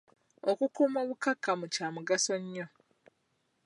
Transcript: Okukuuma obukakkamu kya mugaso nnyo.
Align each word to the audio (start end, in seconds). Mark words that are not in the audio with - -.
Okukuuma 0.49 0.97
obukakkamu 1.03 1.65
kya 1.73 1.87
mugaso 1.95 2.33
nnyo. 2.41 2.65